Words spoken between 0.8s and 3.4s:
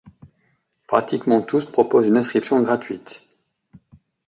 Pratiquement tous proposent une inscription gratuite.